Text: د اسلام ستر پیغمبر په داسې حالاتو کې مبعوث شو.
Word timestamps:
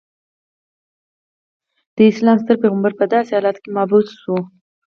د 1.95 1.97
اسلام 2.11 2.37
ستر 2.43 2.55
پیغمبر 2.63 2.91
په 2.99 3.05
داسې 3.13 3.31
حالاتو 3.37 3.61
کې 3.63 3.69
مبعوث 3.77 4.09
شو. 4.21 4.35